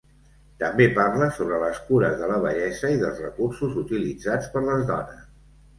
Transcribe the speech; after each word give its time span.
També 0.61 0.87
parla 0.95 1.27
sobre 1.35 1.59
les 1.65 1.83
cures 1.91 2.17
de 2.23 2.31
la 2.33 2.41
bellesa 2.47 2.93
i 2.95 2.99
dels 3.05 3.23
recursos 3.27 3.81
utilitzats 3.87 4.53
per 4.57 4.69
les 4.71 4.87
dones. 4.95 5.27